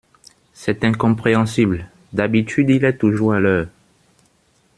C'est 0.55 0.83
incompréhensible! 0.83 1.87
D'habitude, 2.11 2.71
il 2.71 2.85
est 2.85 2.97
toujours 2.97 3.33
à 3.35 3.39
l'heure! 3.39 3.67